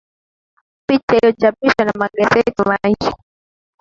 picha 0.87 1.13
hiyo 1.21 1.29
ilichapishwa 1.29 1.85
na 1.85 2.09
gazeti 2.15 2.63
maisha 2.65 3.15